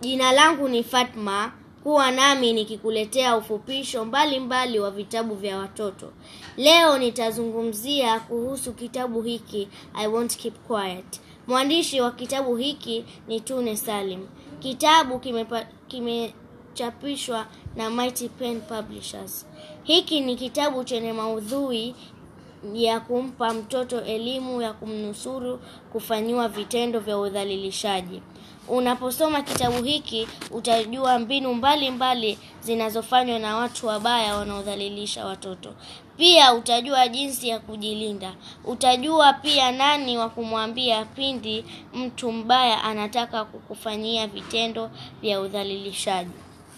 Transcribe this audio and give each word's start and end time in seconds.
Jina 0.00 0.32
langu 0.32 0.68
ni 0.68 0.82
Fatma. 0.84 1.52
Kuwa 1.82 2.10
nami 2.10 2.52
nikikuletea 2.52 3.36
ufupisho 3.36 4.04
mbalimbali 4.04 4.40
mbali 4.40 4.78
wa 4.78 4.90
vitabu 4.90 5.34
vya 5.34 5.58
watoto. 5.58 6.12
Leo 6.56 6.98
nitazungumzia 6.98 8.20
kuhusu 8.20 8.72
kitabu 8.72 9.22
hiki 9.22 9.68
I 9.94 10.06
Won't 10.06 10.36
Keep 10.36 10.54
Quiet. 10.66 11.20
Mwandishi 11.46 12.00
wa 12.00 12.10
kitabu 12.10 12.56
hiki 12.56 13.04
ni 13.28 13.40
Tune 13.40 13.76
Salim. 13.76 14.26
Kitabu 14.60 15.18
kimechapishwa 15.88 17.44
kime 17.44 17.56
na 17.76 17.90
Mighty 17.90 18.28
Pen 18.28 18.60
Publishers. 18.60 19.46
Hiki 19.82 20.20
ni 20.20 20.36
kitabu 20.36 20.84
chenye 20.84 21.12
maudhui 21.12 21.94
ya 22.74 23.00
kumpa 23.00 23.54
mtoto 23.54 24.00
elimu 24.00 24.62
ya 24.62 24.72
kumnusuru 24.72 25.60
kufanyiwa 25.92 26.48
vitendo 26.48 27.00
vya 27.00 27.18
udhalilishaji. 27.18 28.22
Unaposoma 28.68 29.42
kitabu 29.42 29.82
hiki 29.82 30.28
utajua 30.50 31.18
mbinu 31.18 31.54
mbalimbali 31.54 32.38
zinazofanywa 32.60 33.38
na 33.38 33.56
watu 33.56 33.86
wabaya 33.86 34.36
wanaodhalilisha 34.36 35.26
watoto. 35.26 35.74
Pia 36.16 36.54
utajua 36.54 37.08
jinsi 37.08 37.48
ya 37.48 37.58
kujilinda. 37.58 38.34
Utajua 38.64 39.32
pia 39.32 39.72
nani 39.72 40.18
wa 40.18 40.28
kumwambia 40.28 41.04
pindi 41.04 41.64
mtu 41.94 42.32
mbaya 42.32 42.84
anataka 42.84 43.44
kukufanyia 43.44 44.26
vitendo 44.26 44.90
vya 45.22 45.40
udhalilishaji. 45.40 46.30